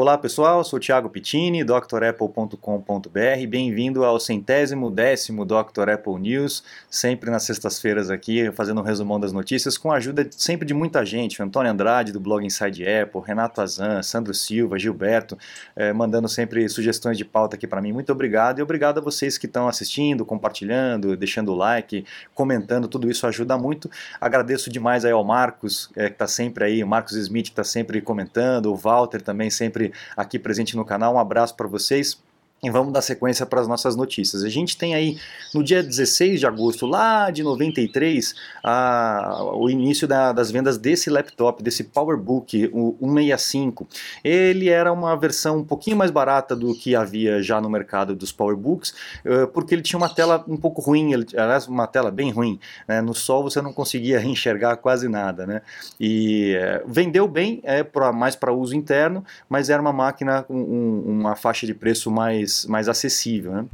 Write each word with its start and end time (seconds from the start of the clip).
Olá 0.00 0.16
pessoal, 0.16 0.62
sou 0.62 0.78
Thiago 0.78 1.10
Pittini, 1.10 1.64
drapple.com.br. 1.64 3.46
Bem-vindo 3.48 4.04
ao 4.04 4.20
centésimo 4.20 4.92
décimo 4.92 5.44
Dr. 5.44 5.88
Apple 5.92 6.20
News, 6.20 6.62
sempre 6.88 7.32
nas 7.32 7.42
sextas-feiras 7.42 8.08
aqui, 8.08 8.48
fazendo 8.52 8.80
um 8.80 8.84
resumão 8.84 9.18
das 9.18 9.32
notícias, 9.32 9.76
com 9.76 9.90
a 9.90 9.96
ajuda 9.96 10.24
sempre 10.30 10.64
de 10.64 10.72
muita 10.72 11.04
gente, 11.04 11.42
Antônio 11.42 11.72
Andrade 11.72 12.12
do 12.12 12.20
blog 12.20 12.46
Inside 12.46 12.86
Apple, 12.88 13.22
Renato 13.26 13.60
Azan, 13.60 14.00
Sandro 14.04 14.32
Silva, 14.32 14.78
Gilberto, 14.78 15.36
eh, 15.74 15.92
mandando 15.92 16.28
sempre 16.28 16.68
sugestões 16.68 17.18
de 17.18 17.24
pauta 17.24 17.56
aqui 17.56 17.66
para 17.66 17.82
mim. 17.82 17.90
Muito 17.90 18.12
obrigado 18.12 18.60
e 18.60 18.62
obrigado 18.62 18.98
a 18.98 19.00
vocês 19.00 19.36
que 19.36 19.46
estão 19.46 19.66
assistindo, 19.66 20.24
compartilhando, 20.24 21.16
deixando 21.16 21.50
o 21.50 21.56
like, 21.56 22.04
comentando, 22.36 22.86
tudo 22.86 23.10
isso 23.10 23.26
ajuda 23.26 23.58
muito. 23.58 23.90
Agradeço 24.20 24.70
demais 24.70 25.04
aí 25.04 25.10
ao 25.10 25.24
Marcos, 25.24 25.90
eh, 25.96 26.06
que 26.06 26.12
está 26.12 26.28
sempre 26.28 26.66
aí, 26.66 26.84
o 26.84 26.86
Marcos 26.86 27.16
Smith 27.16 27.46
que 27.46 27.50
está 27.50 27.64
sempre 27.64 28.00
comentando, 28.00 28.66
o 28.66 28.76
Walter 28.76 29.20
também 29.20 29.50
sempre 29.50 29.87
aqui 30.16 30.38
presente 30.38 30.76
no 30.76 30.84
canal. 30.84 31.14
Um 31.14 31.18
abraço 31.18 31.56
para 31.56 31.66
vocês. 31.66 32.18
E 32.60 32.68
vamos 32.70 32.92
dar 32.92 33.02
sequência 33.02 33.46
para 33.46 33.60
as 33.60 33.68
nossas 33.68 33.94
notícias. 33.94 34.42
A 34.42 34.48
gente 34.48 34.76
tem 34.76 34.92
aí, 34.92 35.16
no 35.54 35.62
dia 35.62 35.80
16 35.80 36.40
de 36.40 36.46
agosto, 36.46 36.86
lá 36.86 37.30
de 37.30 37.44
93, 37.44 38.34
a, 38.64 39.42
o 39.54 39.70
início 39.70 40.08
da, 40.08 40.32
das 40.32 40.50
vendas 40.50 40.76
desse 40.76 41.08
laptop, 41.08 41.62
desse 41.62 41.84
PowerBook, 41.84 42.68
o 42.72 42.96
165. 43.00 43.86
Ele 44.24 44.68
era 44.68 44.92
uma 44.92 45.16
versão 45.16 45.58
um 45.58 45.64
pouquinho 45.64 45.96
mais 45.96 46.10
barata 46.10 46.56
do 46.56 46.74
que 46.74 46.96
havia 46.96 47.40
já 47.40 47.60
no 47.60 47.70
mercado 47.70 48.16
dos 48.16 48.32
PowerBooks, 48.32 48.92
uh, 49.24 49.46
porque 49.54 49.72
ele 49.72 49.82
tinha 49.82 49.96
uma 49.96 50.08
tela 50.08 50.44
um 50.48 50.56
pouco 50.56 50.82
ruim, 50.82 51.12
ele, 51.12 51.26
aliás, 51.36 51.68
uma 51.68 51.86
tela 51.86 52.10
bem 52.10 52.32
ruim. 52.32 52.58
Né? 52.88 53.00
No 53.00 53.14
sol 53.14 53.44
você 53.44 53.62
não 53.62 53.72
conseguia 53.72 54.20
enxergar 54.26 54.78
quase 54.78 55.08
nada. 55.08 55.46
Né? 55.46 55.62
E 56.00 56.56
uh, 56.56 56.90
vendeu 56.90 57.28
bem, 57.28 57.60
é, 57.62 57.84
pra, 57.84 58.12
mais 58.12 58.34
para 58.34 58.52
uso 58.52 58.74
interno, 58.74 59.24
mas 59.48 59.70
era 59.70 59.80
uma 59.80 59.92
máquina 59.92 60.42
com 60.42 60.56
um, 60.56 61.04
uma 61.06 61.36
faixa 61.36 61.64
de 61.64 61.72
preço 61.72 62.10
mais 62.10 62.47
mais, 62.66 62.88
acessível. 62.88 63.52
Né? 63.52 63.66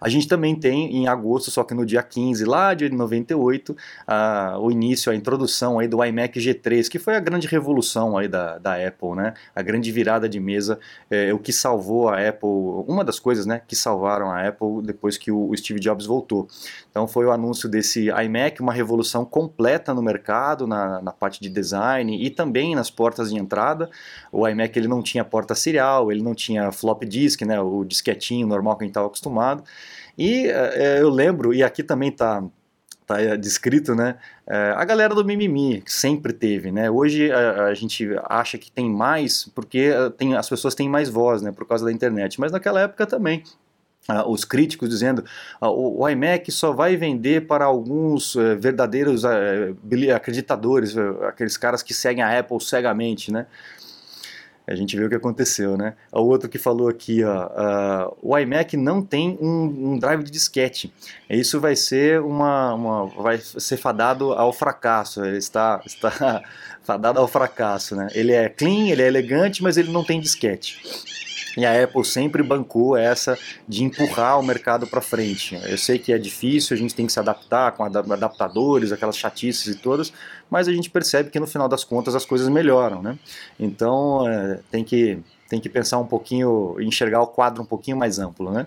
A 0.00 0.08
gente 0.08 0.28
também 0.28 0.54
tem 0.54 0.96
em 0.96 1.08
agosto, 1.08 1.50
só 1.50 1.64
que 1.64 1.74
no 1.74 1.84
dia 1.84 2.02
15 2.02 2.44
lá 2.44 2.74
de 2.74 2.88
98, 2.88 3.72
uh, 3.72 4.58
o 4.60 4.70
início, 4.70 5.10
a 5.10 5.14
introdução 5.14 5.78
aí 5.78 5.88
do 5.88 6.02
iMac 6.04 6.38
G3, 6.38 6.88
que 6.88 6.98
foi 6.98 7.16
a 7.16 7.20
grande 7.20 7.46
revolução 7.46 8.16
aí 8.16 8.28
da, 8.28 8.58
da 8.58 8.74
Apple, 8.74 9.14
né? 9.14 9.34
A 9.54 9.62
grande 9.62 9.90
virada 9.90 10.28
de 10.28 10.40
mesa, 10.40 10.78
é, 11.10 11.32
o 11.32 11.38
que 11.38 11.52
salvou 11.52 12.08
a 12.08 12.28
Apple, 12.28 12.48
uma 12.86 13.04
das 13.04 13.18
coisas, 13.18 13.46
né, 13.46 13.60
que 13.66 13.74
salvaram 13.74 14.30
a 14.30 14.46
Apple 14.46 14.82
depois 14.82 15.16
que 15.16 15.30
o, 15.30 15.50
o 15.50 15.56
Steve 15.56 15.80
Jobs 15.80 16.06
voltou. 16.06 16.48
Então 16.90 17.06
foi 17.06 17.26
o 17.26 17.32
anúncio 17.32 17.68
desse 17.68 18.08
iMac, 18.08 18.60
uma 18.60 18.72
revolução 18.72 19.24
completa 19.24 19.94
no 19.94 20.02
mercado, 20.02 20.66
na, 20.66 21.00
na 21.02 21.12
parte 21.12 21.40
de 21.40 21.48
design 21.48 22.22
e 22.22 22.30
também 22.30 22.74
nas 22.74 22.90
portas 22.90 23.30
de 23.30 23.36
entrada. 23.36 23.90
O 24.32 24.46
iMac 24.48 24.78
ele 24.78 24.88
não 24.88 25.02
tinha 25.02 25.24
porta 25.24 25.54
serial, 25.54 26.10
ele 26.10 26.22
não 26.22 26.34
tinha 26.34 26.70
flop 26.72 27.04
disk, 27.04 27.42
né, 27.42 27.60
o 27.60 27.84
disquetinho 27.84 28.46
normal 28.46 28.76
que 28.76 28.84
a 28.84 28.86
gente 28.86 28.92
estava 28.92 29.06
acostumado. 29.06 29.62
E 30.16 30.46
é, 30.46 31.00
eu 31.00 31.10
lembro, 31.10 31.54
e 31.54 31.62
aqui 31.62 31.82
também 31.82 32.08
está 32.08 32.42
tá 33.08 33.36
descrito, 33.36 33.94
né? 33.94 34.16
É, 34.46 34.74
a 34.76 34.84
galera 34.84 35.14
do 35.14 35.24
mimimi 35.24 35.80
que 35.80 35.92
sempre 35.92 36.32
teve, 36.32 36.70
né? 36.70 36.90
Hoje 36.90 37.32
a, 37.32 37.64
a, 37.64 37.74
gente 37.74 38.06
acha 38.24 38.58
que 38.58 38.70
tem 38.70 38.90
mais 38.90 39.46
porque 39.54 39.90
tem, 40.18 40.36
as 40.36 40.48
pessoas 40.48 40.74
têm 40.74 40.88
mais 40.90 41.08
voz, 41.08 41.40
né? 41.40 41.50
Por 41.50 41.66
causa 41.66 41.86
da 41.86 41.90
internet, 41.90 42.38
mas 42.38 42.52
naquela 42.52 42.82
época 42.82 43.06
também. 43.06 43.42
Uh, 44.10 44.26
os 44.30 44.42
críticos 44.42 44.88
dizendo 44.88 45.22
uh, 45.60 45.68
o, 45.68 46.08
iMac 46.08 46.50
só 46.50 46.72
vai 46.72 46.96
vender 46.96 47.46
para 47.46 47.66
alguns 47.66 48.34
verdadeiros 48.58 49.22
acreditadores, 50.14 50.96
aqueles 51.28 51.58
caras 51.58 51.82
que 51.82 51.92
seguem 51.92 52.22
a 52.22 52.38
Apple 52.38 52.58
cegamente, 52.58 53.30
né? 53.30 53.46
A 54.68 54.74
gente 54.74 54.96
vê 54.96 55.04
o 55.04 55.08
que 55.08 55.14
aconteceu, 55.14 55.76
né? 55.76 55.94
O 56.12 56.20
outro 56.20 56.48
que 56.48 56.58
falou 56.58 56.88
aqui, 56.88 57.24
ó, 57.24 57.46
uh, 57.46 58.16
o 58.22 58.36
iMac 58.38 58.76
não 58.76 59.02
tem 59.02 59.38
um, 59.40 59.92
um, 59.92 59.98
drive 59.98 60.22
de 60.22 60.30
disquete. 60.30 60.92
Isso 61.30 61.58
vai 61.58 61.74
ser 61.74 62.20
uma, 62.20 62.74
uma, 62.74 63.06
vai 63.06 63.38
ser 63.38 63.78
fadado 63.78 64.32
ao 64.34 64.52
fracasso. 64.52 65.24
Ele 65.24 65.38
está, 65.38 65.80
está 65.86 66.42
fadado 66.84 67.18
ao 67.18 67.26
fracasso, 67.26 67.96
né? 67.96 68.08
Ele 68.12 68.32
é 68.32 68.48
clean, 68.48 68.88
ele 68.88 69.02
é 69.02 69.06
elegante, 69.06 69.62
mas 69.62 69.78
ele 69.78 69.90
não 69.90 70.04
tem 70.04 70.20
disquete. 70.20 70.80
E 71.56 71.64
a 71.64 71.82
Apple 71.82 72.04
sempre 72.04 72.42
bancou 72.42 72.96
essa 72.96 73.38
de 73.66 73.84
empurrar 73.84 74.38
o 74.38 74.42
mercado 74.42 74.86
para 74.86 75.00
frente. 75.00 75.58
Eu 75.64 75.78
sei 75.78 75.98
que 75.98 76.12
é 76.12 76.18
difícil, 76.18 76.76
a 76.76 76.78
gente 76.78 76.94
tem 76.94 77.06
que 77.06 77.12
se 77.12 77.18
adaptar 77.18 77.72
com 77.72 77.84
adaptadores, 77.84 78.92
aquelas 78.92 79.16
chatices 79.16 79.74
e 79.74 79.78
todas, 79.78 80.12
mas 80.50 80.68
a 80.68 80.72
gente 80.72 80.90
percebe 80.90 81.30
que 81.30 81.40
no 81.40 81.46
final 81.46 81.68
das 81.68 81.84
contas 81.84 82.14
as 82.14 82.24
coisas 82.24 82.48
melhoram, 82.48 83.02
né? 83.02 83.18
Então 83.58 84.28
é, 84.28 84.60
tem, 84.70 84.84
que, 84.84 85.18
tem 85.48 85.60
que 85.60 85.68
pensar 85.68 85.98
um 85.98 86.06
pouquinho, 86.06 86.76
enxergar 86.80 87.22
o 87.22 87.26
quadro 87.26 87.62
um 87.62 87.66
pouquinho 87.66 87.96
mais 87.96 88.18
amplo, 88.18 88.50
né? 88.50 88.66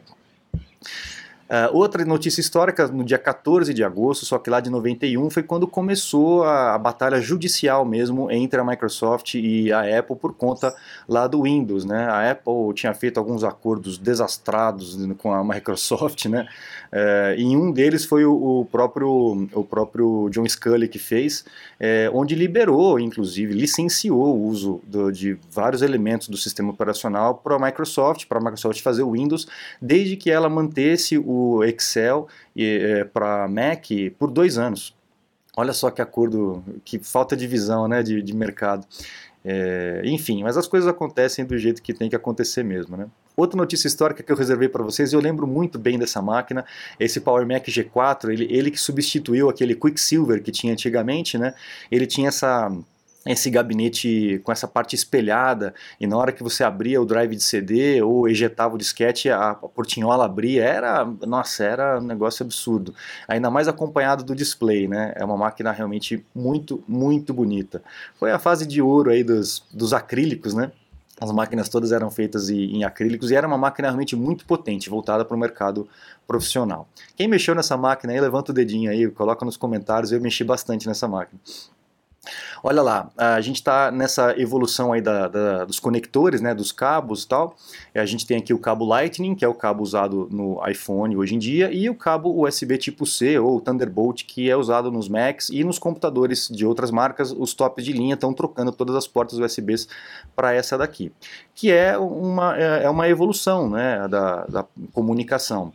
Uh, 1.51 1.75
outra 1.75 2.05
notícia 2.05 2.39
histórica, 2.39 2.87
no 2.87 3.03
dia 3.03 3.17
14 3.17 3.73
de 3.73 3.83
agosto, 3.83 4.25
só 4.25 4.39
que 4.39 4.49
lá 4.49 4.61
de 4.61 4.69
91, 4.69 5.29
foi 5.29 5.43
quando 5.43 5.67
começou 5.67 6.45
a, 6.45 6.75
a, 6.75 6.77
batalha 6.77 7.19
judicial 7.19 7.83
mesmo 7.83 8.31
entre 8.31 8.57
a 8.57 8.63
Microsoft 8.63 9.33
e 9.33 9.69
a 9.69 9.99
Apple 9.99 10.15
por 10.15 10.33
conta 10.33 10.73
lá 11.09 11.27
do 11.27 11.41
Windows, 11.41 11.83
né? 11.83 12.05
A 12.05 12.31
Apple 12.31 12.73
tinha 12.73 12.93
feito 12.93 13.17
alguns 13.17 13.43
acordos 13.43 13.97
desastrados 13.97 14.97
com 15.17 15.33
a 15.33 15.43
Microsoft, 15.43 16.23
né? 16.27 16.47
Uh, 16.89 17.35
e 17.37 17.57
um 17.57 17.69
deles 17.69 18.05
foi 18.05 18.23
o, 18.23 18.61
o, 18.61 18.65
próprio, 18.65 19.49
o 19.53 19.63
próprio 19.65 20.29
John 20.29 20.47
Scully 20.47 20.87
que 20.87 20.99
fez, 20.99 21.43
é, 21.77 22.09
onde 22.13 22.33
liberou, 22.33 22.97
inclusive, 22.97 23.53
licenciou 23.53 24.37
o 24.37 24.47
uso 24.47 24.81
do, 24.85 25.11
de 25.11 25.37
vários 25.49 25.81
elementos 25.81 26.29
do 26.29 26.37
sistema 26.37 26.69
operacional 26.69 27.35
para 27.35 27.55
a 27.55 27.59
Microsoft, 27.59 28.25
para 28.27 28.39
a 28.39 28.41
Microsoft 28.41 28.81
fazer 28.81 29.03
o 29.03 29.11
Windows, 29.11 29.47
desde 29.81 30.15
que 30.15 30.31
ela 30.31 30.47
mantesse 30.47 31.17
o 31.17 31.40
Excel 31.63 32.27
é, 32.57 33.03
para 33.03 33.47
Mac 33.47 33.85
por 34.17 34.31
dois 34.31 34.57
anos. 34.57 34.95
Olha 35.55 35.73
só 35.73 35.91
que 35.91 36.01
acordo, 36.01 36.63
que 36.85 36.99
falta 36.99 37.35
de 37.35 37.45
visão 37.45 37.87
né, 37.87 38.01
de, 38.01 38.21
de 38.21 38.33
mercado. 38.35 38.85
É, 39.43 40.01
enfim, 40.05 40.43
mas 40.43 40.55
as 40.55 40.67
coisas 40.67 40.87
acontecem 40.87 41.43
do 41.43 41.57
jeito 41.57 41.81
que 41.81 41.93
tem 41.93 42.09
que 42.09 42.15
acontecer 42.15 42.63
mesmo, 42.63 42.95
né? 42.95 43.07
Outra 43.35 43.57
notícia 43.57 43.87
histórica 43.87 44.21
que 44.21 44.31
eu 44.31 44.35
reservei 44.35 44.69
para 44.69 44.83
vocês, 44.83 45.13
eu 45.13 45.19
lembro 45.19 45.47
muito 45.47 45.79
bem 45.79 45.97
dessa 45.97 46.21
máquina, 46.21 46.63
esse 46.99 47.19
Power 47.19 47.47
Mac 47.47 47.65
G4, 47.65 48.29
ele, 48.29 48.47
ele 48.51 48.69
que 48.69 48.79
substituiu 48.79 49.49
aquele 49.49 49.73
Quicksilver 49.73 50.43
que 50.43 50.51
tinha 50.51 50.73
antigamente, 50.73 51.37
né? 51.37 51.55
Ele 51.89 52.05
tinha 52.05 52.27
essa 52.27 52.71
esse 53.25 53.49
gabinete 53.49 54.41
com 54.43 54.51
essa 54.51 54.67
parte 54.67 54.95
espelhada 54.95 55.73
e 55.99 56.07
na 56.07 56.17
hora 56.17 56.31
que 56.31 56.41
você 56.41 56.63
abria 56.63 57.01
o 57.01 57.05
drive 57.05 57.35
de 57.35 57.43
CD 57.43 58.01
ou 58.01 58.27
ejetava 58.27 58.75
o 58.75 58.77
disquete 58.77 59.29
a 59.29 59.53
portinhola 59.53 60.25
abria 60.25 60.63
era 60.63 61.05
nossa 61.27 61.63
era 61.63 61.99
um 61.99 62.03
negócio 62.03 62.43
absurdo 62.43 62.95
ainda 63.27 63.51
mais 63.51 63.67
acompanhado 63.67 64.23
do 64.23 64.35
display 64.35 64.87
né 64.87 65.13
é 65.15 65.23
uma 65.23 65.37
máquina 65.37 65.71
realmente 65.71 66.25
muito 66.33 66.83
muito 66.87 67.31
bonita 67.33 67.83
foi 68.15 68.31
a 68.31 68.39
fase 68.39 68.65
de 68.65 68.81
ouro 68.81 69.11
aí 69.11 69.23
dos, 69.23 69.63
dos 69.71 69.93
acrílicos 69.93 70.55
né 70.55 70.71
as 71.19 71.31
máquinas 71.31 71.69
todas 71.69 71.91
eram 71.91 72.09
feitas 72.09 72.49
em 72.49 72.83
acrílicos 72.83 73.29
e 73.29 73.35
era 73.35 73.45
uma 73.45 73.57
máquina 73.57 73.89
realmente 73.89 74.15
muito 74.15 74.43
potente, 74.43 74.89
voltada 74.89 75.23
para 75.23 75.37
o 75.37 75.39
mercado 75.39 75.87
profissional. 76.25 76.87
Quem 77.15 77.27
mexeu 77.27 77.53
nessa 77.53 77.77
máquina 77.77 78.11
aí, 78.11 78.19
levanta 78.19 78.51
o 78.51 78.55
dedinho 78.55 78.89
aí, 78.89 79.07
coloca 79.07 79.45
nos 79.45 79.55
comentários, 79.55 80.11
eu 80.11 80.19
mexi 80.19 80.43
bastante 80.43 80.87
nessa 80.87 81.07
máquina. 81.07 81.39
Olha 82.63 82.83
lá, 82.83 83.09
a 83.17 83.41
gente 83.41 83.55
está 83.55 83.89
nessa 83.89 84.39
evolução 84.39 84.93
aí 84.93 85.01
da, 85.01 85.27
da, 85.27 85.65
dos 85.65 85.79
conectores, 85.79 86.39
né, 86.39 86.53
dos 86.53 86.71
cabos 86.71 87.23
e 87.23 87.27
tal. 87.27 87.55
A 87.95 88.05
gente 88.05 88.27
tem 88.27 88.37
aqui 88.37 88.53
o 88.53 88.59
cabo 88.59 88.85
Lightning, 88.85 89.33
que 89.33 89.43
é 89.43 89.47
o 89.47 89.53
cabo 89.55 89.81
usado 89.81 90.29
no 90.31 90.61
iPhone 90.69 91.17
hoje 91.17 91.33
em 91.33 91.39
dia, 91.39 91.71
e 91.71 91.89
o 91.89 91.95
cabo 91.95 92.45
USB 92.45 92.77
tipo 92.77 93.07
C 93.07 93.39
ou 93.39 93.59
Thunderbolt, 93.59 94.25
que 94.25 94.49
é 94.49 94.55
usado 94.55 94.91
nos 94.91 95.09
Macs 95.09 95.49
e 95.49 95.63
nos 95.63 95.79
computadores 95.79 96.47
de 96.47 96.63
outras 96.63 96.91
marcas. 96.91 97.31
Os 97.31 97.55
tops 97.55 97.83
de 97.83 97.91
linha 97.91 98.13
estão 98.13 98.33
trocando 98.33 98.71
todas 98.71 98.95
as 98.95 99.07
portas 99.07 99.39
USBs 99.39 99.87
para 100.35 100.53
essa 100.53 100.77
daqui, 100.77 101.11
que 101.55 101.71
é 101.71 101.97
uma, 101.97 102.55
é, 102.55 102.83
é 102.83 102.89
uma 102.89 103.09
evolução 103.09 103.67
né, 103.67 104.07
da, 104.07 104.45
da 104.45 104.65
comunicação 104.93 105.73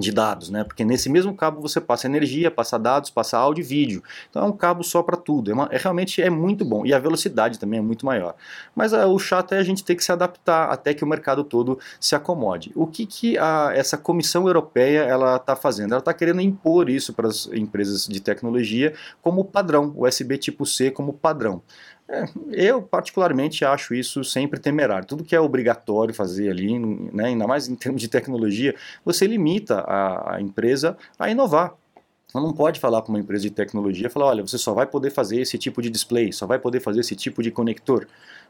de 0.00 0.12
dados, 0.12 0.50
né? 0.50 0.64
Porque 0.64 0.84
nesse 0.84 1.08
mesmo 1.08 1.34
cabo 1.34 1.60
você 1.60 1.80
passa 1.80 2.06
energia, 2.06 2.50
passa 2.50 2.78
dados, 2.78 3.10
passa 3.10 3.38
áudio 3.38 3.62
e 3.62 3.64
vídeo. 3.64 4.02
Então 4.30 4.42
é 4.42 4.46
um 4.46 4.52
cabo 4.52 4.82
só 4.82 5.02
para 5.02 5.16
tudo. 5.16 5.50
É, 5.50 5.54
uma, 5.54 5.68
é, 5.70 5.76
realmente 5.76 6.22
é 6.22 6.30
muito 6.30 6.64
bom 6.64 6.86
e 6.86 6.94
a 6.94 6.98
velocidade 6.98 7.58
também 7.58 7.78
é 7.78 7.82
muito 7.82 8.06
maior. 8.06 8.34
Mas 8.74 8.92
a, 8.92 9.06
o 9.06 9.18
chato 9.18 9.52
é 9.52 9.58
a 9.58 9.62
gente 9.62 9.84
ter 9.84 9.94
que 9.94 10.04
se 10.04 10.12
adaptar 10.12 10.70
até 10.70 10.94
que 10.94 11.04
o 11.04 11.06
mercado 11.06 11.44
todo 11.44 11.78
se 12.00 12.14
acomode. 12.14 12.72
O 12.74 12.86
que, 12.86 13.06
que 13.06 13.38
a, 13.38 13.70
essa 13.74 13.96
Comissão 13.98 14.46
Europeia 14.46 15.00
ela 15.00 15.36
está 15.36 15.54
fazendo? 15.56 15.92
Ela 15.92 16.00
está 16.00 16.14
querendo 16.14 16.40
impor 16.40 16.88
isso 16.88 17.12
para 17.12 17.28
as 17.28 17.46
empresas 17.52 18.06
de 18.06 18.20
tecnologia 18.20 18.94
como 19.20 19.44
padrão, 19.44 19.92
USB 19.96 20.38
tipo 20.38 20.64
C 20.64 20.90
como 20.90 21.12
padrão. 21.12 21.62
É, 22.08 22.24
eu, 22.50 22.82
particularmente, 22.82 23.64
acho 23.64 23.94
isso 23.94 24.22
sempre 24.24 24.60
temerário. 24.60 25.06
Tudo 25.06 25.24
que 25.24 25.34
é 25.34 25.40
obrigatório 25.40 26.12
fazer 26.12 26.50
ali, 26.50 26.78
né, 26.78 27.26
ainda 27.26 27.46
mais 27.46 27.68
em 27.68 27.74
termos 27.74 28.00
de 28.00 28.08
tecnologia, 28.08 28.74
você 29.04 29.26
limita 29.26 29.80
a, 29.80 30.36
a 30.36 30.40
empresa 30.40 30.96
a 31.18 31.30
inovar. 31.30 31.74
Você 32.32 32.40
não 32.40 32.52
pode 32.54 32.80
falar 32.80 33.02
para 33.02 33.10
uma 33.10 33.18
empresa 33.18 33.42
de 33.42 33.50
tecnologia, 33.50 34.08
falar, 34.08 34.26
olha, 34.26 34.42
você 34.46 34.56
só 34.56 34.72
vai 34.72 34.86
poder 34.86 35.10
fazer 35.10 35.38
esse 35.38 35.58
tipo 35.58 35.82
de 35.82 35.90
display, 35.90 36.32
só 36.32 36.46
vai 36.46 36.58
poder 36.58 36.80
fazer 36.80 37.00
esse 37.00 37.14
tipo 37.14 37.42
de 37.42 37.50
conector. 37.50 38.06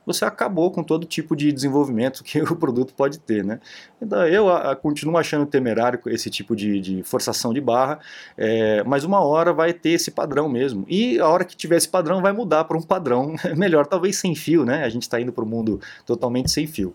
você 0.06 0.24
acabou 0.24 0.70
com 0.70 0.84
todo 0.84 1.04
tipo 1.04 1.34
de 1.34 1.50
desenvolvimento 1.50 2.22
que 2.22 2.40
o 2.42 2.54
produto 2.54 2.94
pode 2.94 3.18
ter. 3.18 3.44
Né? 3.44 3.58
Então, 4.00 4.24
eu 4.28 4.48
a, 4.48 4.70
a, 4.70 4.76
continuo 4.76 5.16
achando 5.18 5.46
temerário 5.46 6.00
esse 6.06 6.30
tipo 6.30 6.54
de, 6.54 6.80
de 6.80 7.02
forçação 7.02 7.52
de 7.52 7.60
barra, 7.60 7.98
é, 8.38 8.84
mas 8.84 9.02
uma 9.02 9.20
hora 9.20 9.52
vai 9.52 9.72
ter 9.72 9.90
esse 9.90 10.12
padrão 10.12 10.48
mesmo. 10.48 10.84
E 10.88 11.18
a 11.18 11.26
hora 11.28 11.44
que 11.44 11.56
tiver 11.56 11.76
esse 11.76 11.88
padrão, 11.88 12.22
vai 12.22 12.32
mudar 12.32 12.62
para 12.64 12.78
um 12.78 12.82
padrão 12.82 13.34
melhor, 13.56 13.84
talvez 13.86 14.16
sem 14.16 14.32
fio, 14.36 14.64
né? 14.64 14.84
A 14.84 14.88
gente 14.88 15.02
está 15.02 15.20
indo 15.20 15.32
para 15.32 15.42
o 15.42 15.46
mundo 15.46 15.80
totalmente 16.06 16.52
sem 16.52 16.68
fio. 16.68 16.94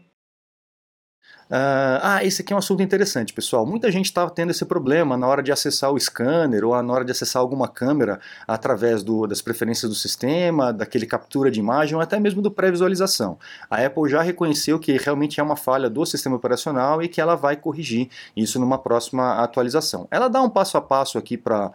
Uh, 1.51 1.99
ah, 2.01 2.23
esse 2.23 2.41
aqui 2.41 2.53
é 2.53 2.55
um 2.55 2.59
assunto 2.59 2.81
interessante, 2.81 3.33
pessoal. 3.33 3.65
Muita 3.65 3.91
gente 3.91 4.05
estava 4.05 4.31
tendo 4.31 4.51
esse 4.51 4.63
problema 4.63 5.17
na 5.17 5.27
hora 5.27 5.43
de 5.43 5.51
acessar 5.51 5.91
o 5.91 5.99
scanner 5.99 6.63
ou 6.63 6.81
na 6.81 6.93
hora 6.93 7.03
de 7.03 7.11
acessar 7.11 7.41
alguma 7.41 7.67
câmera 7.67 8.21
através 8.47 9.03
do, 9.03 9.27
das 9.27 9.41
preferências 9.41 9.91
do 9.91 9.95
sistema, 9.95 10.71
daquele 10.71 11.05
captura 11.05 11.51
de 11.51 11.59
imagem 11.59 11.93
ou 11.93 11.99
até 11.99 12.17
mesmo 12.21 12.41
do 12.41 12.49
pré-visualização. 12.49 13.37
A 13.69 13.85
Apple 13.85 14.09
já 14.09 14.21
reconheceu 14.21 14.79
que 14.79 14.93
realmente 14.93 15.41
é 15.41 15.43
uma 15.43 15.57
falha 15.57 15.89
do 15.89 16.05
sistema 16.05 16.37
operacional 16.37 17.03
e 17.03 17.09
que 17.09 17.19
ela 17.19 17.35
vai 17.35 17.57
corrigir 17.57 18.07
isso 18.33 18.57
numa 18.57 18.77
próxima 18.77 19.43
atualização. 19.43 20.07
Ela 20.09 20.29
dá 20.29 20.41
um 20.41 20.49
passo 20.49 20.77
a 20.77 20.81
passo 20.81 21.17
aqui 21.17 21.35
para 21.35 21.73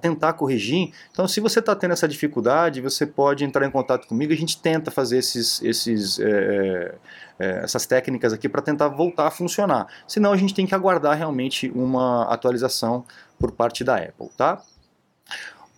tentar 0.00 0.32
corrigir. 0.32 0.90
Então, 1.12 1.28
se 1.28 1.38
você 1.38 1.58
está 1.58 1.76
tendo 1.76 1.92
essa 1.92 2.08
dificuldade, 2.08 2.80
você 2.80 3.04
pode 3.04 3.44
entrar 3.44 3.66
em 3.66 3.70
contato 3.70 4.08
comigo. 4.08 4.32
A 4.32 4.36
gente 4.36 4.58
tenta 4.58 4.90
fazer 4.90 5.18
esses, 5.18 5.60
esses 5.62 6.18
é, 6.18 6.94
é, 7.38 7.60
essas 7.62 7.86
técnicas 7.86 8.32
aqui 8.32 8.48
para 8.48 8.60
tentar 8.60 8.88
voltar 8.88 9.26
a 9.26 9.30
funcionar. 9.30 9.86
Senão 10.06 10.32
a 10.32 10.36
gente 10.36 10.54
tem 10.54 10.66
que 10.66 10.74
aguardar 10.74 11.16
realmente 11.16 11.70
uma 11.74 12.24
atualização 12.32 13.04
por 13.38 13.52
parte 13.52 13.84
da 13.84 13.96
Apple, 13.96 14.28
tá? 14.36 14.62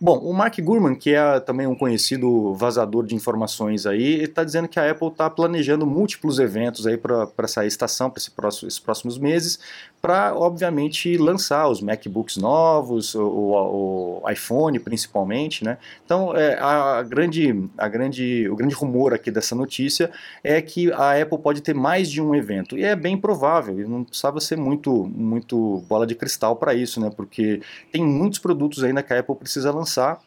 Bom, 0.03 0.17
o 0.17 0.33
Mark 0.33 0.59
Gurman, 0.59 0.95
que 0.95 1.13
é 1.13 1.39
também 1.39 1.67
um 1.67 1.75
conhecido 1.75 2.55
vazador 2.55 3.05
de 3.05 3.13
informações 3.13 3.85
aí, 3.85 4.23
está 4.23 4.43
dizendo 4.43 4.67
que 4.67 4.79
a 4.79 4.89
Apple 4.89 5.09
está 5.09 5.29
planejando 5.29 5.85
múltiplos 5.85 6.39
eventos 6.39 6.87
aí 6.87 6.97
para 6.97 7.29
essa 7.43 7.63
estação, 7.67 8.09
para 8.09 8.17
esse 8.17 8.65
esses 8.65 8.79
próximos 8.79 9.19
meses, 9.19 9.59
para 10.01 10.35
obviamente 10.35 11.15
lançar 11.17 11.67
os 11.67 11.81
MacBooks 11.81 12.37
novos, 12.37 13.13
o, 13.13 13.21
o, 13.21 14.21
o 14.23 14.29
iPhone 14.31 14.79
principalmente, 14.79 15.63
né? 15.63 15.77
Então, 16.03 16.35
é, 16.35 16.57
a 16.59 17.03
grande, 17.03 17.69
a 17.77 17.87
grande, 17.87 18.49
o 18.49 18.55
grande 18.55 18.73
rumor 18.73 19.13
aqui 19.13 19.29
dessa 19.29 19.53
notícia 19.53 20.09
é 20.43 20.59
que 20.63 20.91
a 20.93 21.21
Apple 21.21 21.37
pode 21.37 21.61
ter 21.61 21.75
mais 21.75 22.09
de 22.09 22.19
um 22.19 22.33
evento 22.33 22.75
e 22.75 22.83
é 22.83 22.95
bem 22.95 23.15
provável. 23.15 23.79
E 23.79 23.83
não 23.83 24.03
precisava 24.03 24.39
ser 24.39 24.57
muito, 24.57 24.91
muito 25.15 25.83
bola 25.87 26.07
de 26.07 26.15
cristal 26.15 26.55
para 26.55 26.73
isso, 26.73 26.99
né? 26.99 27.11
Porque 27.15 27.61
tem 27.91 28.03
muitos 28.03 28.39
produtos 28.39 28.83
ainda 28.83 29.03
que 29.03 29.13
a 29.13 29.19
Apple 29.19 29.35
precisa 29.35 29.71
lançar 29.71 29.90
lançar, 29.91 30.19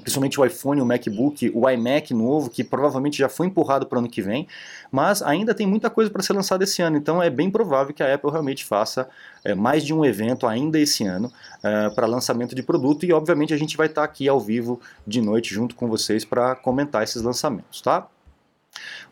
principalmente 0.00 0.40
o 0.40 0.44
iPhone, 0.44 0.80
o 0.80 0.86
MacBook, 0.86 1.52
o 1.54 1.68
iMac 1.68 2.14
novo, 2.14 2.48
que 2.48 2.64
provavelmente 2.64 3.18
já 3.18 3.28
foi 3.28 3.48
empurrado 3.48 3.84
para 3.86 3.96
o 3.96 3.98
ano 3.98 4.08
que 4.08 4.22
vem, 4.22 4.46
mas 4.90 5.20
ainda 5.20 5.54
tem 5.54 5.66
muita 5.66 5.90
coisa 5.90 6.10
para 6.10 6.22
ser 6.22 6.32
lançada 6.32 6.64
esse 6.64 6.80
ano, 6.80 6.96
então 6.96 7.22
é 7.22 7.28
bem 7.28 7.50
provável 7.50 7.92
que 7.92 8.02
a 8.02 8.14
Apple 8.14 8.30
realmente 8.30 8.64
faça 8.64 9.08
é, 9.44 9.54
mais 9.54 9.84
de 9.84 9.92
um 9.92 10.02
evento 10.02 10.46
ainda 10.46 10.78
esse 10.78 11.04
ano 11.04 11.30
é, 11.62 11.90
para 11.90 12.06
lançamento 12.06 12.54
de 12.54 12.62
produto 12.62 13.04
e 13.04 13.12
obviamente 13.12 13.52
a 13.52 13.58
gente 13.58 13.76
vai 13.76 13.86
estar 13.86 14.00
tá 14.00 14.04
aqui 14.06 14.26
ao 14.26 14.40
vivo 14.40 14.80
de 15.06 15.20
noite 15.20 15.52
junto 15.52 15.74
com 15.74 15.86
vocês 15.86 16.24
para 16.24 16.54
comentar 16.56 17.02
esses 17.02 17.20
lançamentos, 17.20 17.82
tá? 17.82 18.08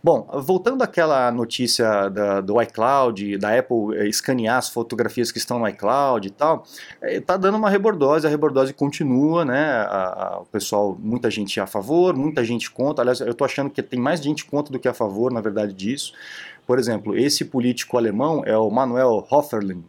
Bom, 0.03 0.29
voltando 0.43 0.83
àquela 0.83 1.31
notícia 1.31 2.09
da, 2.09 2.41
do 2.41 2.61
iCloud, 2.61 3.39
da 3.39 3.57
Apple 3.57 3.97
eh, 3.97 4.09
escanear 4.09 4.59
as 4.59 4.69
fotografias 4.69 5.31
que 5.31 5.39
estão 5.39 5.61
no 5.61 5.69
iCloud 5.69 6.27
e 6.27 6.31
tal, 6.31 6.65
está 7.01 7.35
eh, 7.35 7.39
dando 7.39 7.57
uma 7.57 7.71
rebordose, 7.71 8.27
a 8.27 8.31
rebordose 8.31 8.75
continua, 8.75 9.45
né? 9.45 9.65
A, 9.65 10.35
a, 10.35 10.41
o 10.41 10.47
pessoal, 10.47 10.97
muita 10.99 11.31
gente 11.31 11.61
a 11.61 11.67
favor, 11.67 12.17
muita 12.17 12.43
gente 12.43 12.69
contra. 12.71 13.03
Aliás, 13.03 13.21
eu 13.21 13.31
estou 13.31 13.45
achando 13.45 13.71
que 13.71 13.81
tem 13.81 14.01
mais 14.01 14.21
gente 14.21 14.45
contra 14.45 14.73
do 14.73 14.79
que 14.81 14.89
a 14.89 14.95
favor, 14.95 15.33
na 15.33 15.41
verdade, 15.41 15.73
disso. 15.73 16.13
Por 16.67 16.79
exemplo, 16.79 17.17
esse 17.17 17.45
político 17.45 17.99
alemão 17.99 18.43
é 18.45 18.57
o 18.57 18.71
Manuel 18.71 19.27
Hofferlin. 19.31 19.85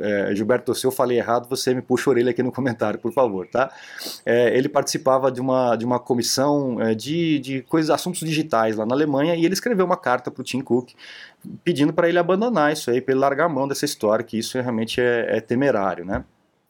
É, 0.00 0.34
Gilberto, 0.34 0.74
se 0.74 0.86
eu 0.86 0.90
falei 0.90 1.18
errado, 1.18 1.48
você 1.48 1.74
me 1.74 1.80
puxa 1.80 2.08
a 2.08 2.12
orelha 2.12 2.30
aqui 2.30 2.42
no 2.42 2.52
comentário, 2.52 2.98
por 2.98 3.12
favor, 3.12 3.46
tá? 3.46 3.72
É, 4.24 4.56
ele 4.56 4.68
participava 4.68 5.32
de 5.32 5.40
uma, 5.40 5.76
de 5.76 5.84
uma 5.84 5.98
comissão 5.98 6.80
é, 6.80 6.94
de, 6.94 7.38
de 7.38 7.62
coisas, 7.62 7.90
assuntos 7.90 8.20
digitais 8.20 8.76
lá 8.76 8.84
na 8.84 8.94
Alemanha 8.94 9.34
e 9.34 9.44
ele 9.44 9.54
escreveu 9.54 9.86
uma 9.86 9.96
carta 9.96 10.30
para 10.30 10.40
o 10.40 10.44
Tim 10.44 10.60
Cook 10.60 10.92
pedindo 11.62 11.92
para 11.92 12.08
ele 12.08 12.18
abandonar 12.18 12.72
isso 12.72 12.90
aí, 12.90 13.00
para 13.00 13.12
ele 13.12 13.20
largar 13.20 13.46
a 13.46 13.48
mão 13.48 13.66
dessa 13.66 13.84
história, 13.84 14.24
que 14.24 14.38
isso 14.38 14.60
realmente 14.60 15.00
é, 15.00 15.36
é 15.36 15.40
temerário, 15.40 16.04
né? 16.04 16.24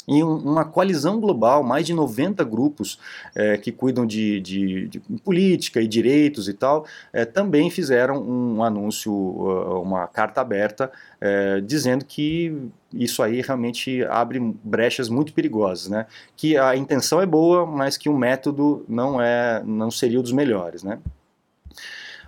E 0.07 0.23
uma 0.23 0.65
coalizão 0.65 1.19
global, 1.19 1.63
mais 1.63 1.87
de 1.87 1.95
90 1.95 2.45
grupos 2.45 2.99
é, 3.35 3.57
que 3.57 3.73
cuidam 3.73 4.07
de, 4.07 4.41
de, 4.41 4.89
de, 4.89 5.01
política 5.25 5.81
e 5.81 5.89
direitos 5.89 6.49
e 6.49 6.53
tal, 6.53 6.87
é, 7.13 7.25
também 7.25 7.71
fizeram 7.71 8.23
um 8.23 8.63
anúncio, 8.63 9.13
uh, 9.13 9.81
uma 9.81 10.07
carta 10.07 10.41
aberta, 10.41 10.93
é, 11.21 11.61
dizendo 11.61 12.05
que 12.05 12.71
isso 12.93 13.23
aí 13.23 13.41
realmente 13.41 14.05
abre 14.05 14.39
brechas 14.63 15.09
muito 15.09 15.33
perigosas, 15.33 15.89
né? 15.89 16.07
Que 16.37 16.57
a 16.57 16.77
intenção 16.77 17.21
é 17.21 17.27
boa, 17.27 17.67
mas 17.67 17.97
que 17.97 18.09
o 18.09 18.17
método 18.17 18.85
não 18.89 19.21
é, 19.21 19.63
não 19.65 19.91
seria 19.91 20.21
dos 20.21 20.33
melhores, 20.33 20.83
né? 20.83 20.99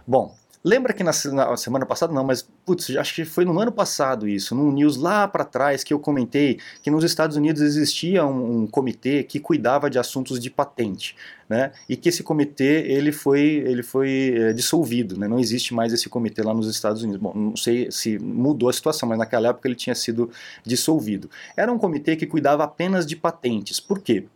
Bom, 0.06 0.34
Lembra 0.66 0.92
que 0.92 1.04
na, 1.04 1.12
na, 1.32 1.56
semana 1.56 1.86
passada, 1.86 2.12
não, 2.12 2.24
mas 2.24 2.42
putz, 2.64 2.90
acho 2.96 3.14
que 3.14 3.24
foi 3.24 3.44
no 3.44 3.56
ano 3.60 3.70
passado 3.70 4.28
isso, 4.28 4.52
num 4.52 4.72
news 4.72 4.96
lá 4.96 5.28
para 5.28 5.44
trás 5.44 5.84
que 5.84 5.94
eu 5.94 6.00
comentei 6.00 6.58
que 6.82 6.90
nos 6.90 7.04
Estados 7.04 7.36
Unidos 7.36 7.62
existia 7.62 8.26
um, 8.26 8.62
um, 8.62 8.66
comitê 8.66 9.22
que 9.22 9.38
cuidava 9.38 9.88
de 9.88 9.96
assuntos 9.96 10.40
de 10.40 10.50
patente, 10.50 11.14
né? 11.48 11.70
E 11.88 11.96
que 11.96 12.08
esse 12.08 12.24
comitê 12.24 12.84
ele 12.88 13.12
foi 13.12 13.42
ele 13.64 13.84
foi 13.84 14.34
é, 14.36 14.52
dissolvido, 14.52 15.16
né? 15.16 15.28
Não 15.28 15.38
existe 15.38 15.72
mais 15.72 15.92
esse 15.92 16.08
comitê 16.08 16.42
lá 16.42 16.52
nos 16.52 16.68
Estados 16.68 17.00
Unidos. 17.00 17.22
Bom, 17.22 17.32
não 17.32 17.56
sei 17.56 17.88
se 17.92 18.18
mudou 18.18 18.68
a 18.68 18.72
situação, 18.72 19.08
mas 19.08 19.18
naquela 19.18 19.50
época 19.50 19.68
ele 19.68 19.76
tinha 19.76 19.94
sido 19.94 20.32
dissolvido. 20.64 21.30
Era 21.56 21.72
um 21.72 21.78
comitê 21.78 22.16
que 22.16 22.26
cuidava 22.26 22.64
apenas 22.64 23.06
de 23.06 23.14
patentes. 23.14 23.78
Por 23.78 24.00
quê? 24.00 24.26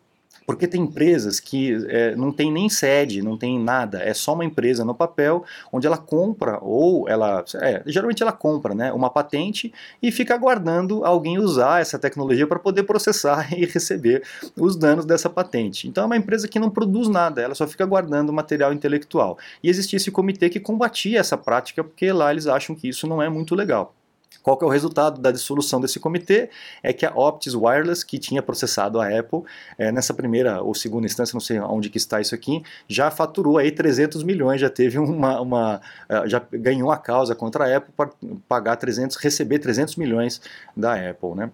Porque 0.47 0.67
tem 0.67 0.83
empresas 0.83 1.39
que 1.39 1.77
é, 1.89 2.15
não 2.17 2.33
tem 2.33 2.51
nem 2.51 2.69
sede, 2.69 3.23
não 3.23 3.37
tem 3.37 3.59
nada, 3.59 4.03
é 4.03 4.13
só 4.13 4.35
uma 4.35 4.45
empresa 4.45 4.85
no 4.85 4.95
papel, 4.95 5.45
onde 5.73 5.87
ela 5.87 5.99
compra, 5.99 6.59
ou 6.61 7.09
ela, 7.09 7.45
é, 7.57 7.83
geralmente 7.87 8.23
ela 8.23 8.33
compra 8.33 8.75
né, 8.75 8.93
uma 8.93 9.11
patente 9.11 9.73
e 10.03 10.11
fica 10.11 10.35
aguardando 10.35 11.05
alguém 11.05 11.39
usar 11.39 11.81
essa 11.81 11.99
tecnologia 11.99 12.47
para 12.47 12.59
poder 12.59 12.83
processar 12.85 13.53
e 13.57 13.65
receber 13.65 14.23
os 14.57 14.77
danos 14.77 15.05
dessa 15.05 15.31
patente. 15.31 15.89
Então 15.89 16.05
é 16.05 16.07
uma 16.07 16.17
empresa 16.17 16.49
que 16.49 16.59
não 16.59 16.71
produz 16.71 17.09
nada, 17.09 17.41
ela 17.41 17.55
só 17.55 17.67
fica 17.67 17.85
guardando 17.87 18.33
material 18.33 18.73
intelectual. 18.73 19.39
E 19.63 19.69
existia 19.69 19.97
esse 19.97 20.11
comitê 20.11 20.49
que 20.49 20.61
combatia 20.61 21.21
essa 21.21 21.37
prática, 21.37 21.85
porque 21.85 22.13
lá 22.13 22.31
eles 22.31 22.47
acham 22.47 22.75
que 22.75 22.89
isso 22.89 23.07
não 23.07 23.23
é 23.23 23.29
muito 23.29 23.55
legal. 23.55 23.95
Qual 24.43 24.57
que 24.57 24.65
é 24.65 24.67
o 24.67 24.71
resultado 24.71 25.21
da 25.21 25.31
dissolução 25.31 25.81
desse 25.81 26.01
comitê? 26.01 26.51
É 26.83 26.93
que 26.93 27.05
a 27.05 27.13
Optis 27.15 27.55
Wireless, 27.55 28.05
que 28.05 28.19
tinha 28.19 28.43
processado 28.43 29.01
a 29.01 29.07
Apple, 29.07 29.43
é, 29.79 29.93
nessa 29.93 30.15
primeira 30.15 30.63
ou 30.63 30.75
segunda 30.75 31.07
instância, 31.07 31.35
não 31.35 31.41
sei 31.41 31.61
onde 31.61 31.91
que 31.91 31.99
está 31.99 32.21
isso 32.21 32.35
aqui, 32.35 32.63
já 32.89 33.11
faturou 33.11 33.59
aí 33.59 33.71
300 33.71 34.23
milhões, 34.23 34.61
já 34.61 34.71
teve 34.71 34.99
uma, 34.99 35.41
uma 35.41 35.81
é, 36.09 36.29
já 36.29 36.43
ganhou 36.53 36.91
a 36.91 36.97
causa 36.97 37.35
contra 37.35 37.65
a 37.65 37.77
Apple 37.77 37.93
para 37.97 38.11
pagar 38.49 38.77
300, 38.77 39.17
receber 39.17 39.59
300 39.59 39.97
milhões 39.97 40.41
da 40.77 40.95
Apple, 40.95 41.35
né? 41.35 41.51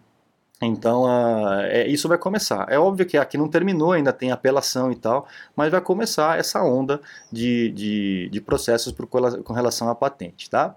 Então, 0.60 1.04
uh, 1.04 1.60
é, 1.64 1.86
isso 1.86 2.08
vai 2.08 2.16
começar. 2.16 2.66
É 2.70 2.78
óbvio 2.78 3.04
que 3.04 3.18
aqui 3.18 3.36
não 3.36 3.48
terminou, 3.48 3.92
ainda 3.92 4.12
tem 4.12 4.32
apelação 4.32 4.90
e 4.90 4.96
tal, 4.96 5.28
mas 5.54 5.70
vai 5.70 5.80
começar 5.82 6.38
essa 6.38 6.62
onda 6.62 7.00
de, 7.30 7.70
de, 7.72 8.28
de 8.30 8.40
processos 8.40 8.92
por, 8.92 9.06
com 9.06 9.52
relação 9.52 9.90
à 9.90 9.94
patente, 9.94 10.48
tá? 10.48 10.74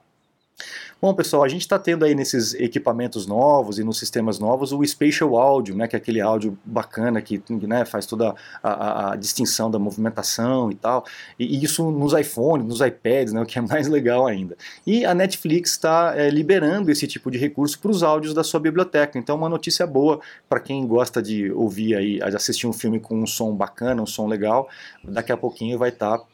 Bom, 1.01 1.13
pessoal, 1.13 1.43
a 1.43 1.47
gente 1.47 1.61
está 1.61 1.79
tendo 1.79 2.03
aí 2.03 2.13
nesses 2.13 2.53
equipamentos 2.55 3.25
novos 3.25 3.79
e 3.79 3.85
nos 3.85 3.97
sistemas 3.97 4.37
novos 4.37 4.73
o 4.73 4.85
Spatial 4.85 5.37
Audio, 5.37 5.73
né, 5.73 5.87
que 5.87 5.95
é 5.95 5.97
aquele 5.97 6.19
áudio 6.19 6.57
bacana 6.65 7.21
que 7.21 7.41
né, 7.61 7.85
faz 7.85 8.05
toda 8.05 8.35
a, 8.61 8.69
a, 8.69 9.13
a, 9.13 9.15
distinção 9.15 9.71
da 9.71 9.79
movimentação 9.79 10.69
e 10.69 10.75
tal. 10.75 11.05
E, 11.39 11.55
e, 11.55 11.63
isso 11.63 11.89
nos 11.89 12.11
iPhones, 12.11 12.67
nos 12.67 12.81
iPads, 12.81 13.31
né, 13.31 13.41
o 13.41 13.45
que 13.45 13.57
é 13.57 13.61
mais 13.61 13.87
legal 13.87 14.27
ainda. 14.27 14.57
E 14.85 15.05
a 15.05 15.13
Netflix 15.13 15.71
está 15.71 16.13
é, 16.17 16.29
liberando 16.29 16.91
esse 16.91 17.07
tipo 17.07 17.31
de 17.31 17.37
recurso 17.37 17.79
para 17.79 17.91
os 17.91 18.03
áudios 18.03 18.33
da 18.33 18.43
sua 18.43 18.59
biblioteca. 18.59 19.17
Então, 19.17 19.37
uma 19.37 19.47
notícia 19.47 19.87
boa 19.87 20.19
para 20.49 20.59
quem 20.59 20.85
gosta 20.85 21.21
de 21.21 21.49
ouvir 21.51 21.95
aí, 21.95 22.21
assistir 22.21 22.67
um 22.67 22.73
filme 22.73 22.99
com 22.99 23.17
um 23.21 23.25
som 23.25 23.55
bacana, 23.55 24.01
um 24.01 24.05
som 24.05 24.27
legal. 24.27 24.67
Daqui 25.01 25.31
a 25.31 25.37
pouquinho 25.37 25.77
vai 25.77 25.89
estar 25.89 26.17
tá, 26.17 26.25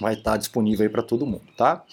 vai 0.00 0.16
tá 0.16 0.36
disponível 0.36 0.82
aí 0.84 0.88
para 0.88 1.02
todo 1.02 1.24
mundo, 1.24 1.44
tá? 1.56 1.84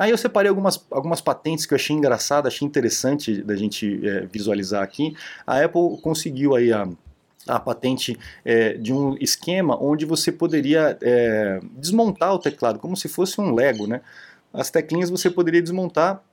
Aí 0.00 0.10
eu 0.10 0.16
separei 0.16 0.48
algumas, 0.48 0.82
algumas 0.90 1.20
patentes 1.20 1.66
que 1.66 1.74
eu 1.74 1.76
achei 1.76 1.94
engraçado, 1.94 2.48
achei 2.48 2.66
interessante 2.66 3.42
da 3.42 3.54
gente 3.54 4.00
é, 4.02 4.20
visualizar 4.32 4.82
aqui. 4.82 5.14
A 5.46 5.62
Apple 5.62 6.00
conseguiu 6.00 6.56
aí 6.56 6.72
a, 6.72 6.88
a 7.46 7.60
patente 7.60 8.18
é, 8.42 8.78
de 8.78 8.94
um 8.94 9.14
esquema 9.20 9.76
onde 9.78 10.06
você 10.06 10.32
poderia 10.32 10.96
é, 11.02 11.60
desmontar 11.74 12.32
o 12.32 12.38
teclado, 12.38 12.78
como 12.78 12.96
se 12.96 13.10
fosse 13.10 13.42
um 13.42 13.54
Lego, 13.54 13.86
né? 13.86 14.00
As 14.54 14.70
teclinhas 14.70 15.10
você 15.10 15.28
poderia 15.28 15.60
desmontar 15.60 16.24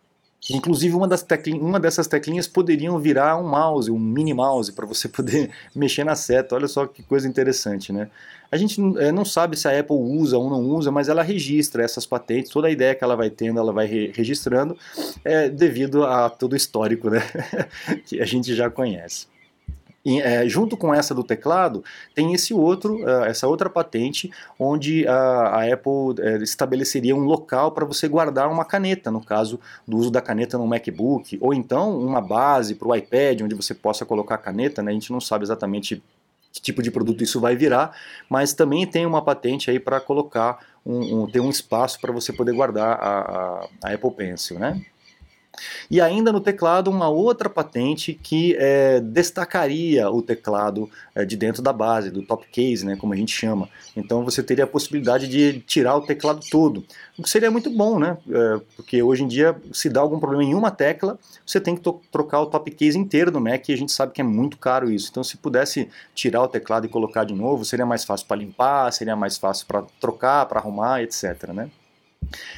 Inclusive, 0.49 0.95
uma, 0.95 1.07
das 1.07 1.25
uma 1.59 1.79
dessas 1.79 2.07
teclinhas 2.07 2.47
poderiam 2.47 2.97
virar 2.99 3.37
um 3.37 3.47
mouse, 3.47 3.91
um 3.91 3.99
mini 3.99 4.33
mouse, 4.33 4.71
para 4.71 4.85
você 4.85 5.09
poder 5.09 5.51
mexer 5.75 6.03
na 6.03 6.15
seta. 6.15 6.55
Olha 6.55 6.67
só 6.67 6.85
que 6.85 7.03
coisa 7.03 7.27
interessante, 7.27 7.91
né? 7.91 8.09
A 8.49 8.55
gente 8.55 8.79
é, 8.99 9.11
não 9.11 9.25
sabe 9.25 9.57
se 9.57 9.67
a 9.67 9.77
Apple 9.77 9.97
usa 9.97 10.37
ou 10.37 10.49
não 10.49 10.61
usa, 10.61 10.89
mas 10.89 11.09
ela 11.09 11.21
registra 11.21 11.83
essas 11.83 12.05
patentes, 12.05 12.49
toda 12.49 12.67
a 12.67 12.71
ideia 12.71 12.95
que 12.95 13.03
ela 13.03 13.15
vai 13.15 13.29
tendo, 13.29 13.59
ela 13.59 13.73
vai 13.73 13.85
re 13.85 14.11
registrando, 14.15 14.77
é, 15.25 15.49
devido 15.49 16.05
a 16.05 16.29
todo 16.29 16.53
o 16.53 16.55
histórico 16.55 17.09
né? 17.09 17.21
que 18.07 18.21
a 18.21 18.25
gente 18.25 18.55
já 18.55 18.69
conhece. 18.69 19.27
E, 20.07 20.21
é, 20.21 20.47
junto 20.47 20.77
com 20.77 20.93
essa 20.93 21.13
do 21.13 21.21
teclado, 21.21 21.83
tem 22.15 22.33
esse 22.33 22.53
outro, 22.53 23.03
uh, 23.03 23.25
essa 23.25 23.45
outra 23.45 23.69
patente, 23.69 24.31
onde 24.57 25.05
a, 25.05 25.13
a 25.13 25.73
Apple 25.73 25.91
uh, 25.91 26.41
estabeleceria 26.41 27.13
um 27.13 27.25
local 27.25 27.73
para 27.73 27.83
você 27.83 28.07
guardar 28.07 28.49
uma 28.49 28.63
caneta, 28.63 29.11
no 29.11 29.19
caso 29.19 29.59
do 29.85 29.97
uso 29.97 30.09
da 30.09 30.21
caneta 30.21 30.57
no 30.57 30.65
MacBook, 30.65 31.37
ou 31.41 31.53
então 31.53 31.99
uma 31.99 32.21
base 32.21 32.75
para 32.75 32.87
o 32.87 32.95
iPad, 32.95 33.41
onde 33.41 33.53
você 33.53 33.73
possa 33.73 34.05
colocar 34.05 34.35
a 34.35 34.37
caneta, 34.37 34.81
né? 34.81 34.91
a 34.91 34.93
gente 34.93 35.11
não 35.11 35.19
sabe 35.19 35.43
exatamente 35.43 36.01
que 36.53 36.61
tipo 36.61 36.81
de 36.81 36.89
produto 36.89 37.21
isso 37.21 37.41
vai 37.41 37.57
virar, 37.57 37.93
mas 38.29 38.53
também 38.53 38.87
tem 38.87 39.05
uma 39.05 39.21
patente 39.21 39.69
aí 39.69 39.77
para 39.77 39.99
colocar 39.99 40.65
um, 40.85 41.23
um, 41.23 41.27
ter 41.29 41.41
um 41.41 41.49
espaço 41.49 41.99
para 41.99 42.13
você 42.13 42.31
poder 42.31 42.53
guardar 42.53 42.97
a, 42.97 43.19
a, 43.19 43.67
a 43.83 43.93
Apple 43.93 44.11
Pencil, 44.11 44.57
né? 44.57 44.81
E 45.89 46.01
ainda 46.01 46.31
no 46.31 46.39
teclado, 46.39 46.89
uma 46.89 47.09
outra 47.09 47.49
patente 47.49 48.13
que 48.13 48.55
é, 48.59 48.99
destacaria 48.99 50.09
o 50.09 50.21
teclado 50.21 50.89
é, 51.15 51.25
de 51.25 51.35
dentro 51.35 51.61
da 51.61 51.73
base, 51.73 52.11
do 52.11 52.21
top 52.21 52.47
case, 52.51 52.85
né, 52.85 52.95
como 52.95 53.13
a 53.13 53.15
gente 53.15 53.31
chama. 53.31 53.69
Então 53.95 54.23
você 54.23 54.43
teria 54.43 54.63
a 54.63 54.67
possibilidade 54.67 55.27
de 55.27 55.59
tirar 55.61 55.95
o 55.95 56.01
teclado 56.01 56.41
todo, 56.49 56.85
o 57.17 57.23
que 57.23 57.29
seria 57.29 57.49
muito 57.49 57.69
bom, 57.69 57.99
né? 57.99 58.17
É, 58.29 58.61
porque 58.75 59.01
hoje 59.01 59.23
em 59.23 59.27
dia, 59.27 59.55
se 59.71 59.89
dá 59.89 60.01
algum 60.01 60.19
problema 60.19 60.43
em 60.43 60.53
uma 60.53 60.69
tecla, 60.69 61.17
você 61.45 61.59
tem 61.59 61.75
que 61.75 61.81
trocar 62.11 62.41
o 62.41 62.45
top 62.45 62.69
case 62.71 62.97
inteiro 62.97 63.31
do 63.31 63.41
Mac 63.41 63.67
e 63.67 63.73
a 63.73 63.77
gente 63.77 63.91
sabe 63.91 64.13
que 64.13 64.21
é 64.21 64.23
muito 64.23 64.57
caro 64.57 64.91
isso. 64.91 65.09
Então, 65.09 65.23
se 65.23 65.37
pudesse 65.37 65.89
tirar 66.13 66.43
o 66.43 66.47
teclado 66.47 66.85
e 66.85 66.89
colocar 66.89 67.23
de 67.23 67.33
novo, 67.33 67.65
seria 67.65 67.85
mais 67.85 68.03
fácil 68.03 68.27
para 68.27 68.37
limpar, 68.37 68.91
seria 68.91 69.15
mais 69.15 69.37
fácil 69.37 69.65
para 69.65 69.83
trocar, 69.99 70.45
para 70.45 70.59
arrumar, 70.59 71.01
etc. 71.01 71.47
Né? 71.53 71.69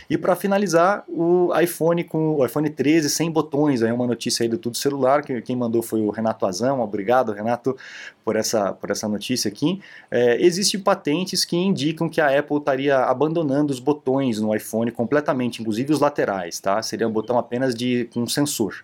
E 0.09 0.17
para 0.17 0.35
finalizar, 0.35 1.03
o 1.07 1.51
iPhone 1.59 2.03
com 2.03 2.35
o 2.35 2.45
iPhone 2.45 2.69
13 2.69 3.09
sem 3.09 3.29
botões, 3.29 3.83
aí 3.83 3.91
uma 3.91 4.07
notícia 4.07 4.43
aí 4.43 4.49
do 4.49 4.57
Tudo 4.57 4.77
Celular, 4.77 5.21
que 5.23 5.41
quem 5.41 5.55
mandou 5.55 5.81
foi 5.81 6.01
o 6.01 6.09
Renato 6.09 6.45
Azão, 6.45 6.81
obrigado 6.81 7.31
Renato 7.31 7.77
por 8.23 8.35
essa, 8.35 8.73
por 8.73 8.91
essa 8.91 9.07
notícia 9.07 9.49
aqui. 9.49 9.81
É, 10.09 10.41
existem 10.43 10.79
patentes 10.79 11.45
que 11.45 11.55
indicam 11.57 12.09
que 12.09 12.21
a 12.21 12.37
Apple 12.37 12.57
estaria 12.57 12.97
abandonando 12.97 13.71
os 13.71 13.79
botões 13.79 14.39
no 14.39 14.55
iPhone 14.55 14.91
completamente, 14.91 15.61
inclusive 15.61 15.91
os 15.93 15.99
laterais, 15.99 16.59
tá? 16.59 16.81
Seria 16.81 17.07
um 17.07 17.11
botão 17.11 17.37
apenas 17.37 17.73
de 17.73 18.05
com 18.13 18.27
sensor. 18.27 18.75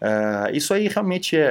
Uh, 0.00 0.54
isso 0.54 0.74
aí 0.74 0.88
realmente 0.88 1.36
é, 1.36 1.40
é, 1.40 1.44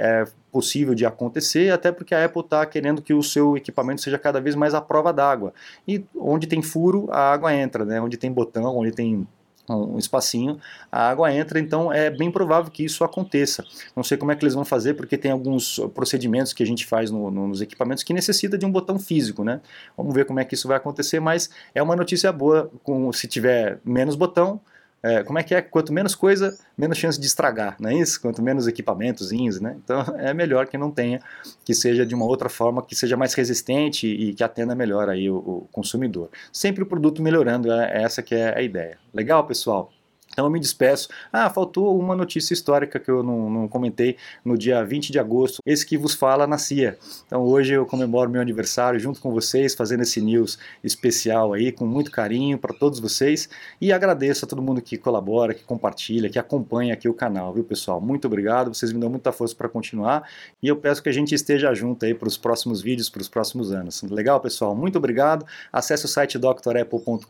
é, 0.00 0.24
possível 0.56 0.94
de 0.94 1.04
acontecer, 1.04 1.70
até 1.70 1.92
porque 1.92 2.14
a 2.14 2.24
Apple 2.24 2.40
está 2.40 2.64
querendo 2.64 3.02
que 3.02 3.12
o 3.12 3.22
seu 3.22 3.58
equipamento 3.58 4.00
seja 4.00 4.18
cada 4.18 4.40
vez 4.40 4.54
mais 4.54 4.72
à 4.72 4.80
prova 4.80 5.12
d'água. 5.12 5.52
E 5.86 6.02
onde 6.18 6.46
tem 6.46 6.62
furo, 6.62 7.06
a 7.10 7.30
água 7.30 7.52
entra, 7.54 7.84
né? 7.84 8.00
onde 8.00 8.16
tem 8.16 8.32
botão, 8.32 8.74
onde 8.74 8.90
tem 8.90 9.28
um 9.68 9.98
espacinho, 9.98 10.58
a 10.90 11.10
água 11.10 11.30
entra, 11.30 11.60
então 11.60 11.92
é 11.92 12.08
bem 12.08 12.30
provável 12.30 12.72
que 12.72 12.86
isso 12.86 13.04
aconteça. 13.04 13.64
Não 13.94 14.02
sei 14.02 14.16
como 14.16 14.32
é 14.32 14.34
que 14.34 14.44
eles 14.44 14.54
vão 14.54 14.64
fazer, 14.64 14.94
porque 14.94 15.18
tem 15.18 15.30
alguns 15.30 15.78
procedimentos 15.94 16.54
que 16.54 16.62
a 16.62 16.66
gente 16.66 16.86
faz 16.86 17.10
no, 17.10 17.30
no, 17.30 17.48
nos 17.48 17.60
equipamentos 17.60 18.02
que 18.02 18.14
necessita 18.14 18.56
de 18.56 18.64
um 18.64 18.72
botão 18.72 18.98
físico, 18.98 19.44
né? 19.44 19.60
Vamos 19.94 20.14
ver 20.14 20.24
como 20.24 20.40
é 20.40 20.44
que 20.44 20.54
isso 20.54 20.68
vai 20.68 20.78
acontecer, 20.78 21.20
mas 21.20 21.50
é 21.74 21.82
uma 21.82 21.96
notícia 21.96 22.32
boa, 22.32 22.70
com, 22.82 23.12
se 23.12 23.28
tiver 23.28 23.78
menos 23.84 24.16
botão, 24.16 24.58
é, 25.02 25.22
como 25.22 25.38
é 25.38 25.42
que 25.42 25.54
é? 25.54 25.62
Quanto 25.62 25.92
menos 25.92 26.14
coisa, 26.14 26.58
menos 26.76 26.98
chance 26.98 27.20
de 27.20 27.26
estragar, 27.26 27.76
não 27.78 27.90
é 27.90 27.94
isso? 27.94 28.20
Quanto 28.20 28.42
menos 28.42 28.66
equipamentos, 28.66 29.30
né? 29.60 29.76
Então 29.82 30.00
é 30.18 30.34
melhor 30.34 30.66
que 30.66 30.76
não 30.76 30.90
tenha, 30.90 31.20
que 31.64 31.74
seja 31.74 32.04
de 32.04 32.14
uma 32.14 32.24
outra 32.24 32.48
forma, 32.48 32.82
que 32.82 32.94
seja 32.94 33.16
mais 33.16 33.34
resistente 33.34 34.06
e 34.06 34.34
que 34.34 34.42
atenda 34.42 34.74
melhor 34.74 35.08
aí 35.08 35.30
o, 35.30 35.36
o 35.36 35.68
consumidor. 35.70 36.30
Sempre 36.52 36.82
o 36.82 36.86
produto 36.86 37.22
melhorando, 37.22 37.70
é 37.70 38.02
essa 38.02 38.22
que 38.22 38.34
é 38.34 38.56
a 38.56 38.62
ideia. 38.62 38.98
Legal, 39.12 39.46
pessoal? 39.46 39.92
Então 40.36 40.44
eu 40.44 40.50
me 40.50 40.60
despeço. 40.60 41.08
Ah, 41.32 41.48
faltou 41.48 41.98
uma 41.98 42.14
notícia 42.14 42.52
histórica 42.52 43.00
que 43.00 43.10
eu 43.10 43.22
não, 43.22 43.48
não, 43.48 43.66
comentei 43.66 44.18
no 44.44 44.58
dia 44.58 44.84
20 44.84 45.10
de 45.10 45.18
agosto. 45.18 45.62
Esse 45.64 45.86
que 45.86 45.96
vos 45.96 46.12
fala 46.12 46.46
nascia. 46.46 46.98
Então 47.26 47.42
hoje 47.42 47.72
eu 47.72 47.86
comemoro 47.86 48.28
meu 48.28 48.42
aniversário 48.42 49.00
junto 49.00 49.18
com 49.18 49.30
vocês, 49.30 49.74
fazendo 49.74 50.02
esse 50.02 50.20
news 50.20 50.58
especial 50.84 51.54
aí, 51.54 51.72
com 51.72 51.86
muito 51.86 52.10
carinho 52.10 52.58
para 52.58 52.74
todos 52.74 53.00
vocês. 53.00 53.48
E 53.80 53.90
agradeço 53.90 54.44
a 54.44 54.48
todo 54.48 54.60
mundo 54.60 54.82
que 54.82 54.98
colabora, 54.98 55.54
que 55.54 55.64
compartilha, 55.64 56.28
que 56.28 56.38
acompanha 56.38 56.92
aqui 56.92 57.08
o 57.08 57.14
canal, 57.14 57.54
viu 57.54 57.64
pessoal? 57.64 57.98
Muito 57.98 58.26
obrigado, 58.26 58.74
vocês 58.74 58.92
me 58.92 59.00
dão 59.00 59.08
muita 59.08 59.32
força 59.32 59.54
para 59.54 59.70
continuar. 59.70 60.28
E 60.62 60.68
eu 60.68 60.76
peço 60.76 61.02
que 61.02 61.08
a 61.08 61.12
gente 61.12 61.34
esteja 61.34 61.72
junto 61.72 62.04
aí 62.04 62.12
para 62.12 62.28
os 62.28 62.36
próximos 62.36 62.82
vídeos, 62.82 63.08
para 63.08 63.22
os 63.22 63.28
próximos 63.30 63.72
anos. 63.72 64.02
Legal, 64.02 64.38
pessoal? 64.38 64.76
Muito 64.76 64.98
obrigado. 64.98 65.46
Acesse 65.72 66.04
o 66.04 66.08
site 66.08 66.38
drapple.com.br, 66.38 67.26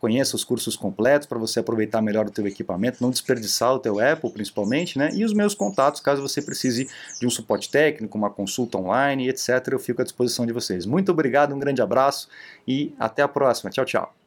conheça 0.00 0.34
os 0.34 0.44
cursos 0.44 0.76
completos 0.76 1.26
para 1.26 1.38
você 1.38 1.60
aproveitar 1.60 1.73
aproveitar 1.74 2.00
melhor 2.00 2.26
o 2.26 2.30
teu 2.30 2.46
equipamento, 2.46 3.02
não 3.02 3.10
desperdiçar 3.10 3.74
o 3.74 3.78
teu 3.78 3.98
Apple 3.98 4.30
principalmente, 4.30 4.98
né? 4.98 5.10
E 5.12 5.24
os 5.24 5.34
meus 5.34 5.54
contatos, 5.54 6.00
caso 6.00 6.22
você 6.22 6.40
precise 6.40 6.88
de 7.20 7.26
um 7.26 7.30
suporte 7.30 7.70
técnico, 7.70 8.16
uma 8.16 8.30
consulta 8.30 8.78
online, 8.78 9.28
etc, 9.28 9.68
eu 9.72 9.78
fico 9.78 10.00
à 10.00 10.04
disposição 10.04 10.46
de 10.46 10.52
vocês. 10.52 10.86
Muito 10.86 11.10
obrigado, 11.10 11.54
um 11.54 11.58
grande 11.58 11.82
abraço 11.82 12.28
e 12.66 12.94
até 12.98 13.22
a 13.22 13.28
próxima. 13.28 13.70
Tchau, 13.70 13.84
tchau. 13.84 14.23